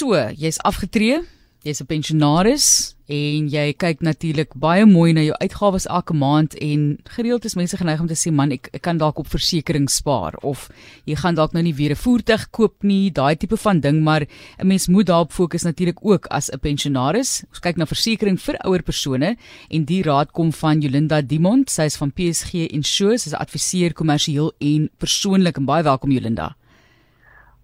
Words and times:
So, 0.00 0.16
jy's 0.16 0.56
afgetree, 0.64 1.18
jy's 1.60 1.82
'n 1.82 1.86
pensionaris 1.86 2.94
en 3.04 3.48
jy 3.52 3.74
kyk 3.76 4.00
natuurlik 4.00 4.54
baie 4.56 4.86
mooi 4.88 5.12
na 5.12 5.20
jou 5.20 5.34
uitgawes 5.42 5.86
elke 5.92 6.14
maand 6.16 6.54
en 6.56 6.96
gereeld 7.16 7.44
is 7.44 7.54
mense 7.54 7.76
geneig 7.76 8.00
om 8.00 8.08
te 8.08 8.16
sê 8.16 8.32
man, 8.32 8.52
ek, 8.52 8.70
ek 8.72 8.80
kan 8.80 8.96
dalk 8.96 9.18
op 9.18 9.28
versekerings 9.28 9.98
spaar 10.00 10.38
of 10.40 10.70
jy 11.04 11.16
gaan 11.20 11.36
dalk 11.36 11.52
nou 11.52 11.62
nie 11.62 11.74
weer 11.74 11.92
'n 11.92 12.00
voertuig 12.00 12.48
koop 12.50 12.82
nie, 12.82 13.10
daai 13.10 13.36
tipe 13.36 13.58
van 13.58 13.80
ding, 13.80 14.00
maar 14.00 14.24
'n 14.58 14.66
mens 14.66 14.88
moet 14.88 15.06
daarop 15.06 15.32
fokus 15.32 15.64
natuurlik 15.64 15.98
ook 16.00 16.26
as 16.30 16.48
'n 16.48 16.58
pensionaris. 16.60 17.44
Ons 17.50 17.60
kyk 17.60 17.76
na 17.76 17.84
versekerings 17.84 18.42
vir 18.42 18.56
ouer 18.64 18.82
persone 18.82 19.36
en 19.70 19.84
die 19.84 20.02
raad 20.02 20.32
kom 20.32 20.50
van 20.50 20.80
Jolinda 20.80 21.20
Dimond, 21.20 21.68
sy 21.68 21.82
is 21.82 21.96
van 21.96 22.10
PSG 22.10 22.72
Insure, 22.72 23.18
sy 23.18 23.28
is 23.28 23.34
adviseur 23.34 23.92
kommersieel 23.92 24.50
en 24.60 24.88
persoonlik 24.98 25.58
en 25.58 25.66
baie 25.66 25.82
welkom 25.82 26.10
Jolinda. 26.10 26.56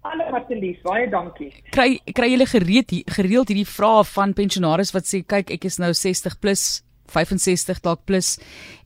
Hallo 0.07 0.23
Martelies, 0.31 0.77
baie 0.85 1.07
dankie. 1.11 1.49
Kry 1.75 1.97
kry 2.15 2.29
julle 2.31 2.45
gereed 2.47 2.93
gereeld 3.11 3.49
hierdie 3.51 3.67
vrae 3.67 4.05
van 4.07 4.33
pensionaars 4.37 4.93
wat 4.95 5.07
sê 5.09 5.19
kyk 5.27 5.51
ek 5.57 5.65
is 5.67 5.81
nou 5.83 5.89
60 5.91 6.37
plus 6.39 6.61
65 7.11 7.81
dalk 7.83 8.05
plus 8.07 8.35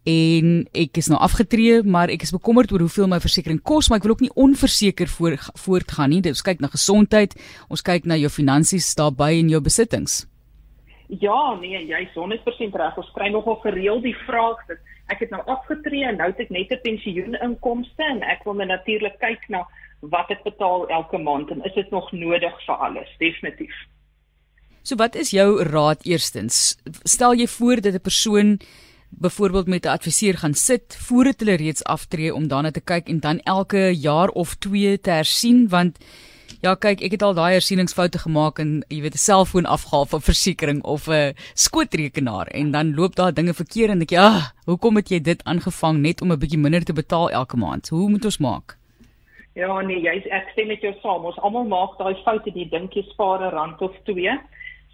en 0.09 0.63
ek 0.77 0.98
is 0.98 1.09
nou 1.13 1.20
afgetree 1.21 1.81
maar 1.85 2.09
ek 2.13 2.26
is 2.26 2.34
bekommerd 2.34 2.73
oor 2.73 2.85
hoeveel 2.85 3.09
my 3.12 3.20
versekerings 3.21 3.65
kos 3.65 3.89
maar 3.89 4.02
ek 4.02 4.07
wil 4.07 4.15
ook 4.15 4.23
nie 4.26 4.34
onverseker 4.34 5.09
voor, 5.13 5.38
voortgaan 5.62 6.09
nie. 6.13 6.23
Ons 6.31 6.45
kyk 6.45 6.63
na 6.63 6.71
gesondheid, 6.73 7.38
ons 7.70 7.85
kyk 7.85 8.09
na 8.09 8.17
jou 8.17 8.31
finansies 8.34 8.90
daarbey 8.98 9.43
en 9.43 9.53
jou 9.53 9.62
besittings. 9.62 10.23
Ja, 11.21 11.53
nee, 11.59 11.76
jy 11.85 12.05
is 12.05 12.15
100% 12.15 12.77
reg. 12.79 12.98
Ons 12.98 13.13
kry 13.13 13.27
nogal 13.29 13.59
gereeld 13.65 14.05
die 14.07 14.15
vraag 14.23 14.62
dat 14.70 14.81
ek 15.12 15.26
het 15.26 15.34
nou 15.35 15.41
afgetree 15.51 16.07
en 16.07 16.17
nou 16.17 16.29
het 16.31 16.40
ek 16.40 16.53
net 16.55 16.71
'n 16.71 16.81
pensioeninkomste 16.81 18.09
en 18.09 18.23
ek 18.23 18.45
wil 18.45 18.57
net 18.57 18.73
natuurlik 18.73 19.20
kyk 19.20 19.45
na 19.49 19.67
wat 20.02 20.30
ek 20.30 20.44
betaal 20.44 20.88
elke 20.90 21.18
maand 21.18 21.52
en 21.52 21.64
is 21.64 21.73
dit 21.73 21.90
nog 21.91 22.12
nodig 22.12 22.54
vir 22.66 22.76
alles? 22.76 23.10
Definitief. 23.20 23.73
So 24.82 24.98
wat 24.98 25.16
is 25.16 25.30
jou 25.32 25.64
raad 25.64 26.05
eerstens? 26.05 26.77
Stel 27.04 27.38
jy 27.38 27.48
voor 27.48 27.82
dat 27.82 27.93
'n 27.93 28.02
persoon 28.02 28.60
byvoorbeeld 29.12 29.68
met 29.68 29.85
'n 29.85 29.88
adviseur 29.98 30.38
gaan 30.38 30.54
sit 30.54 30.98
voordat 30.99 31.40
hulle 31.40 31.55
reeds 31.55 31.84
aftree 31.84 32.34
om 32.34 32.48
daarna 32.48 32.71
te 32.71 32.82
kyk 32.82 33.08
en 33.08 33.20
dan 33.20 33.40
elke 33.40 33.96
jaar 33.99 34.30
of 34.30 34.55
2 34.55 34.99
te 34.99 35.10
hersien 35.10 35.68
want 35.68 35.98
ja 36.62 36.76
kyk 36.76 37.02
ek 37.02 37.12
het 37.12 37.21
al 37.21 37.34
daai 37.34 37.52
hersieningsfoute 37.52 38.20
gemaak 38.20 38.60
en 38.60 38.84
jy 38.88 39.02
weet 39.02 39.13
'n 39.13 39.18
selfoon 39.18 39.65
afgehaal 39.65 40.05
vir 40.05 40.21
versekerings 40.21 40.84
of 40.84 41.08
'n 41.08 41.34
skootrekenaar 41.54 42.48
en 42.48 42.71
dan 42.71 42.96
loop 42.96 43.15
daar 43.15 43.34
dinge 43.34 43.54
verkeerd 43.54 43.90
en 43.90 44.02
ek 44.02 44.10
ja 44.10 44.27
ah, 44.27 44.49
hoekom 44.65 44.96
het 44.96 45.10
jy 45.10 45.20
dit 45.20 45.43
aangevang 45.43 45.99
net 45.99 46.21
om 46.21 46.32
'n 46.32 46.40
bietjie 46.40 46.60
minder 46.60 46.84
te 46.84 46.93
betaal 46.93 47.30
elke 47.30 47.58
maand 47.58 47.90
hoe 47.90 48.10
moet 48.10 48.26
ons 48.26 48.38
maak 48.38 48.77
Ja 49.60 49.82
nee, 49.84 49.99
jy 49.99 50.13
ek 50.32 50.54
stem 50.54 50.70
met 50.71 50.84
jou 50.85 50.94
saam. 51.02 51.26
Ons 51.27 51.40
almal 51.44 51.68
maak 51.68 51.98
daai 51.99 52.16
foute, 52.24 52.54
jy 52.55 52.70
dink 52.71 52.96
jy 52.96 53.04
spaar 53.10 53.44
'n 53.44 53.52
rand 53.52 53.82
of 53.82 53.96
twee. 54.08 54.32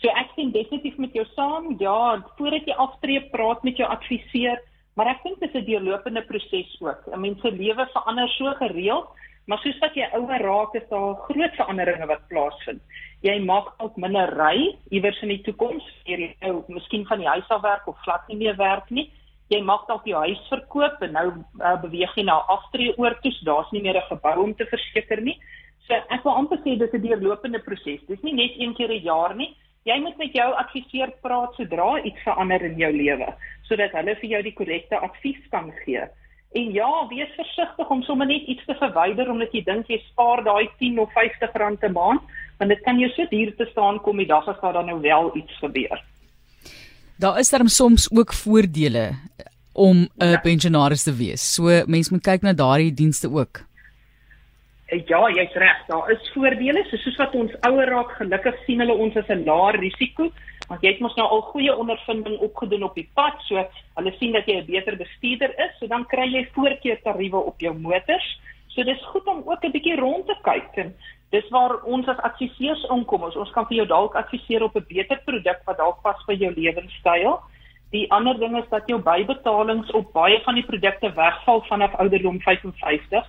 So 0.02 0.10
ek 0.10 0.32
stem 0.34 0.52
definitief 0.52 0.98
met 0.98 1.14
jou 1.14 1.26
saam. 1.36 1.76
Ja, 1.80 2.24
voordat 2.38 2.66
jy 2.66 2.74
aftree, 2.74 3.22
praat 3.30 3.64
met 3.64 3.78
jou 3.78 3.88
adviseur, 3.88 4.58
maar 4.96 5.08
ek 5.08 5.24
dink 5.24 5.40
dit 5.40 5.56
is 5.56 5.62
'n 5.62 5.66
deurlopende 5.66 6.22
proses 6.26 6.82
ook. 6.82 7.06
'n 7.08 7.22
Mens 7.22 7.42
se 7.42 7.52
lewe 7.52 7.86
verander 7.94 8.30
so 8.30 8.54
gereeld, 8.54 9.08
maar 9.46 9.60
soos 9.60 9.80
wat 9.80 9.94
jy 9.94 10.10
ouer 10.14 10.42
raak, 10.42 10.74
is 10.76 10.90
daar 10.90 11.16
groot 11.16 11.54
veranderinge 11.56 12.08
wat 12.08 12.28
plaasvind. 12.28 12.82
Jy 13.22 13.40
maak 13.46 13.74
ook 13.78 13.96
minder 13.98 14.30
ry 14.38 14.76
iewers 14.90 15.22
in 15.22 15.30
die 15.30 15.42
toekoms, 15.42 15.84
jy 16.06 16.36
nou 16.42 16.64
miskien 16.68 17.06
van 17.06 17.20
die 17.20 17.28
huis 17.28 17.50
af 17.50 17.62
werk 17.62 17.88
of 17.88 17.98
glad 17.98 18.28
nie 18.28 18.38
meer 18.38 18.56
werk 18.56 18.90
nie 18.90 19.12
jy 19.50 19.62
mag 19.64 19.86
dalk 19.88 20.06
jou 20.06 20.20
huis 20.26 20.42
verkoop 20.50 21.02
en 21.02 21.14
nou 21.16 21.28
uh, 21.32 21.76
beweeg 21.82 22.16
jy 22.16 22.24
na 22.28 22.40
aftree 22.52 22.96
oor 22.98 23.16
toe, 23.22 23.32
so 23.32 23.46
daar's 23.46 23.72
nie 23.72 23.82
meer 23.82 23.98
'n 23.98 24.10
gebou 24.10 24.44
om 24.44 24.54
te 24.54 24.66
verseker 24.66 25.22
nie. 25.22 25.38
So 25.88 25.94
ek 25.94 26.24
wil 26.24 26.36
amper 26.36 26.60
sê 26.66 26.78
dis 26.78 26.94
'n 26.94 27.02
deurlopende 27.02 27.60
proses. 27.60 28.02
Dis 28.08 28.22
nie 28.24 28.34
net 28.34 28.60
een 28.60 28.76
keer 28.76 28.92
'n 28.92 29.04
jaar 29.04 29.36
nie. 29.36 29.56
Jy 29.86 30.00
moet 30.04 30.18
met 30.18 30.34
jou 30.34 30.54
adviseur 30.54 31.12
praat 31.22 31.54
sodra 31.56 32.02
iets 32.04 32.24
verander 32.24 32.62
in 32.62 32.78
jou 32.78 32.92
lewe, 32.92 33.28
sodat 33.64 33.92
hulle 33.92 34.16
vir 34.16 34.30
jou 34.30 34.42
die 34.44 34.54
korrekte 34.54 35.00
advies 35.00 35.40
kan 35.50 35.72
gee. 35.86 36.04
En 36.52 36.72
ja, 36.72 37.08
wees 37.08 37.32
versigtig 37.36 37.90
om 37.90 38.04
sommer 38.04 38.28
net 38.28 38.48
iets 38.48 38.66
te 38.66 38.76
verwyder 38.76 39.30
omdat 39.30 39.54
jy 39.54 39.64
dink 39.64 39.88
jy 39.88 40.00
spaar 40.10 40.44
daai 40.44 40.68
10 40.80 41.00
of 41.00 41.12
50 41.14 41.56
rand 41.56 41.84
'n 41.84 41.92
maand, 41.92 42.22
want 42.60 42.70
dit 42.70 42.84
kan 42.84 43.00
jou 43.00 43.10
so 43.10 43.26
duur 43.30 43.56
te 43.56 43.66
staan 43.72 44.00
kom 44.00 44.18
die 44.18 44.28
dag 44.28 44.48
as 44.48 44.60
daar 44.62 44.74
dan 44.74 44.86
nou 44.86 45.00
wel 45.02 45.32
iets 45.36 45.58
gebeur. 45.60 46.04
Daar 47.18 47.40
is 47.40 47.50
darm 47.50 47.68
soms 47.68 48.12
ook 48.14 48.34
voordele 48.34 49.16
om 49.74 49.98
'n 50.18 50.30
ja. 50.30 50.40
pensionaris 50.40 51.04
te 51.04 51.16
wees. 51.16 51.54
So 51.54 51.62
mense 51.86 52.14
moet 52.14 52.24
kyk 52.24 52.42
na 52.42 52.54
daardie 52.54 52.94
dienste 52.94 53.32
ook. 53.32 53.66
Ja, 54.88 55.30
jy's 55.30 55.54
reg. 55.54 55.86
Daar 55.88 56.12
is 56.12 56.32
voordele, 56.34 56.86
so 56.90 56.98
soos 56.98 57.16
wat 57.16 57.34
ons 57.36 57.52
ouer 57.68 57.90
raak, 57.90 58.12
gelukkig 58.12 58.56
sien 58.66 58.80
hulle 58.80 58.94
ons 58.94 59.16
as 59.16 59.28
'n 59.28 59.44
laer 59.44 59.80
risiko, 59.80 60.32
want 60.68 60.82
jy 60.82 60.92
het 60.92 61.00
mos 61.00 61.16
nou 61.16 61.28
al 61.28 61.42
goeie 61.42 61.76
ondervinding 61.76 62.38
opgedoen 62.38 62.84
op 62.84 62.96
die 62.96 63.10
pad, 63.14 63.36
so 63.48 63.66
hulle 63.96 64.14
sien 64.20 64.32
dat 64.32 64.46
jy 64.46 64.62
'n 64.62 64.66
beter 64.66 64.96
bestuurder 64.96 65.52
is, 65.66 65.74
so 65.80 65.88
dan 65.88 66.06
kry 66.06 66.28
jy 66.32 66.48
voorkeurtariewe 66.54 67.38
op 67.38 67.60
jou 67.60 67.74
motors. 67.74 68.40
So 68.68 68.84
dis 68.84 69.06
goed 69.12 69.28
om 69.28 69.44
ook 69.46 69.64
'n 69.64 69.72
bietjie 69.72 69.96
rond 69.96 70.26
te 70.28 70.36
kyk 70.44 70.78
en 70.86 70.94
dis 71.36 71.50
waar 71.50 71.82
ons 71.84 72.08
as 72.08 72.20
adviseurs 72.24 72.84
inkom. 72.94 73.28
Ons, 73.28 73.36
ons 73.36 73.54
kan 73.56 73.68
vir 73.70 73.82
jou 73.82 73.88
dalk 73.88 74.16
adviseer 74.16 74.64
op 74.64 74.76
'n 74.76 74.86
beter 74.88 75.20
produk 75.26 75.60
wat 75.66 75.78
dalk 75.78 76.02
pas 76.02 76.20
by 76.28 76.34
jou 76.34 76.52
lewenstyl. 76.56 77.40
Die 77.92 78.12
ander 78.12 78.38
ding 78.40 78.58
is 78.58 78.70
dat 78.70 78.88
jou 78.88 79.00
bybetalings 79.00 79.92
op 79.92 80.14
baie 80.14 80.42
van 80.44 80.56
die 80.56 80.66
produkte 80.66 81.12
wegval 81.16 81.64
vanaf 81.70 81.96
ouderdom 81.96 82.40
55, 82.42 83.26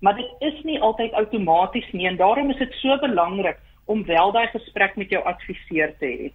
maar 0.00 0.16
dit 0.16 0.30
is 0.40 0.62
nie 0.64 0.80
altyd 0.80 1.12
outomaties 1.12 1.92
nie 1.92 2.06
en 2.06 2.16
daarom 2.16 2.50
is 2.50 2.58
dit 2.58 2.72
so 2.80 2.96
belangrik 2.98 3.58
om 3.84 4.04
wel 4.04 4.32
daai 4.32 4.46
gesprek 4.46 4.96
met 4.96 5.10
jou 5.10 5.24
adviseur 5.24 5.92
te 5.98 6.06
hê. 6.06 6.32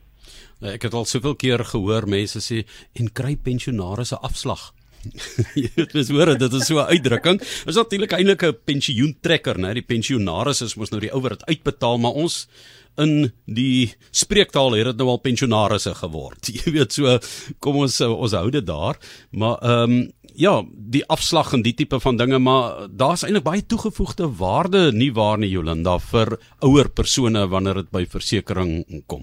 Ek 0.74 0.82
het 0.82 0.94
al 0.94 1.06
soveel 1.06 1.36
keer 1.36 1.66
gehoor 1.66 2.08
mense 2.08 2.40
sê 2.42 2.64
en 3.00 3.12
kry 3.12 3.36
pensionaars 3.36 4.14
'n 4.14 4.22
afslag. 4.22 4.74
Jy 5.64 5.70
weet 5.76 5.94
mens 5.98 6.12
hoor 6.14 6.34
dit 6.38 6.54
is 6.60 6.68
so 6.68 6.80
'n 6.80 6.96
uitdrukking. 6.96 7.42
Is 7.42 7.76
natuurlik 7.76 8.14
eintlik 8.14 8.44
'n 8.44 8.58
pensioentrekker, 8.66 9.60
né? 9.60 9.74
Die 9.74 9.86
pensionaris 9.86 10.62
is 10.62 10.76
mos 10.76 10.92
nou 10.92 11.02
die 11.02 11.14
ou 11.14 11.22
wat 11.22 11.46
uitbetaal, 11.46 11.98
maar 11.98 12.16
ons 12.16 12.48
in 13.02 13.32
die 13.46 13.94
spreektaal 14.12 14.76
het 14.78 14.86
dit 14.92 14.98
nou 14.98 15.10
al 15.10 15.22
pensionarisse 15.24 15.96
geword. 15.98 16.50
Jy 16.58 16.72
weet 16.72 16.94
so 16.94 17.20
kom 17.60 17.82
ons 17.84 18.02
ons 18.02 18.34
hou 18.34 18.50
dit 18.50 18.66
daar. 18.66 19.00
Maar 19.32 19.58
ehm 19.62 19.92
um, 19.92 20.12
ja, 20.36 20.64
die 20.74 21.04
afslag 21.14 21.54
en 21.54 21.62
die 21.62 21.76
tipe 21.78 22.00
van 22.00 22.18
dinge, 22.18 22.40
maar 22.40 22.88
daar's 22.90 23.22
eintlik 23.24 23.46
baie 23.46 23.62
toegevoegde 23.62 24.32
waarde 24.40 24.92
nie 24.92 25.12
waar 25.14 25.38
nie 25.38 25.52
Jolanda 25.52 26.00
vir 26.00 26.40
ouer 26.66 26.90
persone 26.90 27.46
wanneer 27.48 27.84
dit 27.84 27.92
by 27.92 28.06
versekerings 28.10 29.04
kom. 29.06 29.22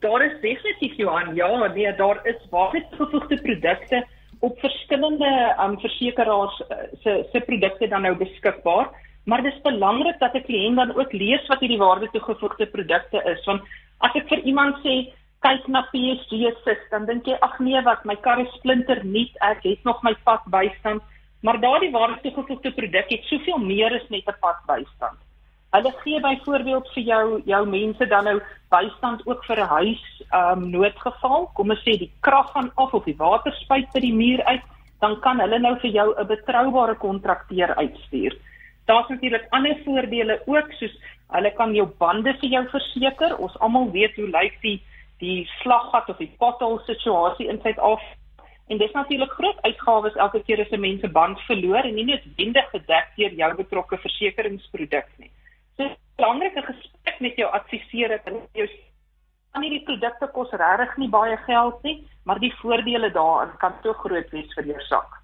Daar 0.00 0.24
is 0.24 0.40
definitief 0.40 0.96
Johan, 0.96 1.34
ja, 1.36 1.50
nee, 1.74 1.92
daar 1.96 2.22
is 2.24 2.40
baie 2.50 2.80
toegevoegde 2.88 3.36
produkte 3.42 4.00
op 4.40 4.58
verskillende 4.58 5.56
um, 5.60 5.78
versekeraars 5.80 6.60
uh, 6.60 6.76
se 7.02 7.28
se 7.32 7.40
produkte 7.40 7.88
dan 7.88 8.02
nou 8.02 8.16
beskikbaar. 8.16 8.90
Maar 9.24 9.42
dit 9.42 9.52
is 9.52 9.60
belangrik 9.62 10.18
dat 10.18 10.34
'n 10.34 10.46
kliënt 10.48 10.76
dan 10.76 10.94
ook 10.96 11.12
lees 11.12 11.46
wat 11.46 11.60
hierdie 11.60 11.78
waarde 11.78 12.08
toegevoegde 12.10 12.66
produkte 12.66 13.22
is, 13.24 13.44
want 13.44 13.62
as 13.98 14.14
ek 14.14 14.28
vir 14.28 14.38
iemand 14.38 14.76
sê 14.84 15.12
kyk 15.40 15.66
na 15.66 15.82
PSG 15.92 16.52
sis, 16.64 16.82
dan 16.90 17.06
dink 17.06 17.26
jy 17.26 17.36
ag 17.40 17.58
nee 17.58 17.82
wat, 17.82 18.04
my 18.04 18.16
kar 18.16 18.40
is 18.40 18.52
splinter 18.58 19.04
nuut, 19.04 19.34
ek 19.40 19.62
het 19.62 19.84
nog 19.84 20.02
my 20.02 20.14
pad 20.24 20.42
bystand, 20.44 21.02
maar 21.42 21.60
daardie 21.60 21.90
waarde 21.90 22.20
toegevoegde 22.22 22.72
produk 22.72 23.10
het 23.10 23.24
soveel 23.24 23.58
meer 23.58 23.94
as 23.94 24.08
net 24.08 24.26
'n 24.28 24.40
pad 24.40 24.58
bystand. 24.66 25.18
Hulle 25.76 25.92
gee 26.02 26.20
byvoorbeeld 26.20 26.86
vir 26.94 27.02
jou 27.02 27.24
jou 27.44 27.66
mense 27.68 28.06
dan 28.08 28.24
nou 28.24 28.38
bystand 28.72 29.26
ook 29.26 29.44
vir 29.44 29.60
'n 29.60 29.68
huis 29.78 30.04
um, 30.32 30.70
noodgeval. 30.70 31.50
Kom 31.54 31.70
ons 31.70 31.82
sê 31.84 31.98
die 31.98 32.12
krag 32.20 32.50
gaan 32.52 32.70
af 32.74 32.94
of 32.94 33.04
die 33.04 33.16
water 33.16 33.52
spuit 33.52 33.92
by 33.92 34.00
die 34.00 34.14
muur 34.14 34.44
uit, 34.44 34.64
dan 35.00 35.20
kan 35.20 35.40
hulle 35.40 35.58
nou 35.58 35.74
vir 35.82 35.90
jou 35.90 36.08
'n 36.16 36.26
betroubare 36.26 36.94
kontrakteur 36.94 37.76
uitstuur. 37.76 38.36
Daar's 38.86 39.08
natuurlik 39.08 39.46
ander 39.50 39.76
voordele 39.84 40.40
ook 40.46 40.72
soos 40.72 40.96
hulle 41.28 41.50
kan 41.50 41.74
jou 41.74 41.86
bande 41.98 42.34
vir 42.40 42.50
jou 42.50 42.64
verseker. 42.68 43.36
Ons 43.38 43.58
almal 43.58 43.90
weet 43.90 44.16
hoe 44.16 44.30
lyk 44.30 44.60
die 44.62 44.82
die 45.18 45.48
slaggat 45.62 46.08
of 46.08 46.16
die 46.16 46.34
pothole 46.38 46.80
situasie 46.86 47.48
in 47.48 47.60
Suid-Afrika. 47.60 48.16
En 48.68 48.78
dis 48.78 48.92
natuurlik 48.92 49.30
groot 49.30 49.62
uitgawes 49.62 50.14
elke 50.14 50.42
keer 50.42 50.60
as 50.60 50.72
'n 50.72 50.80
mens 50.80 51.02
'n 51.02 51.12
band 51.12 51.40
verloor 51.40 51.84
en 51.84 51.94
nie 51.94 52.04
noodwendig 52.04 52.70
gedek 52.70 53.06
deur 53.16 53.32
jou 53.32 53.54
betrokke 53.54 53.96
versekeringsproduk 53.98 55.08
nie. 55.18 55.30
'n 55.78 55.96
belangrike 56.16 56.62
gesprek 56.62 57.20
met 57.20 57.36
jou 57.36 57.50
adviseur 57.52 58.10
het 58.10 58.26
en 58.26 58.40
jou 58.52 58.68
aan 59.52 59.62
hierdie 59.62 59.84
produkte 59.84 60.28
kos 60.32 60.50
regtig 60.50 60.96
nie 60.96 61.08
baie 61.08 61.36
geld 61.36 61.82
nie, 61.82 61.96
maar 62.24 62.38
die 62.38 62.54
voordele 62.60 63.10
daarin 63.10 63.56
kan 63.56 63.72
so 63.82 63.92
groot 63.92 64.30
wees 64.30 64.52
vir 64.54 64.64
jou 64.64 64.80
sak. 64.80 65.22